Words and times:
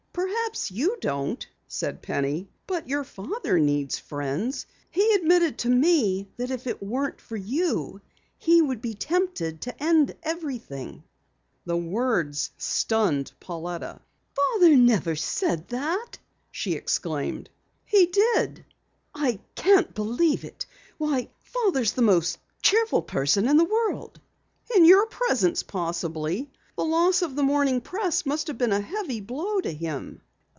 "Perhaps 0.13 0.69
you 0.71 0.97
don't," 0.99 1.47
said 1.69 2.01
Penny, 2.01 2.49
"but 2.67 2.87
your 2.89 3.05
father 3.05 3.57
needs 3.57 3.97
friends. 3.97 4.65
He 4.89 5.13
admitted 5.13 5.57
to 5.59 5.69
me 5.69 6.27
that 6.35 6.51
if 6.51 6.67
it 6.67 6.83
weren't 6.83 7.21
for 7.21 7.37
you 7.37 8.01
he 8.37 8.61
would 8.61 8.81
be 8.81 8.93
tempted 8.93 9.61
to 9.61 9.83
end 9.83 10.13
everything." 10.21 11.03
The 11.65 11.77
words 11.77 12.51
stunned 12.57 13.31
Pauletta. 13.39 14.01
"Father 14.35 14.75
never 14.75 15.15
said 15.15 15.69
that!" 15.69 16.19
she 16.51 16.73
exclaimed. 16.73 17.49
"He 17.85 18.07
did." 18.07 18.65
"I 19.15 19.39
can't 19.55 19.95
believe 19.95 20.43
it. 20.43 20.65
Why, 20.97 21.29
Father's 21.39 21.93
the 21.93 22.01
most 22.01 22.37
cheerful 22.61 23.01
person 23.01 23.47
in 23.47 23.55
the 23.55 23.63
world!" 23.63 24.19
"In 24.75 24.83
your 24.83 25.05
presence, 25.05 25.63
possibly. 25.63 26.51
The 26.77 26.85
loss 26.85 27.21
of 27.21 27.35
the 27.35 27.43
Morning 27.43 27.79
Press 27.79 28.25
must 28.25 28.47
have 28.47 28.57
been 28.57 28.71
a 28.71 28.81
heavy 28.81 29.21
blow 29.21 29.61
to 29.61 29.71
him." 29.71 30.21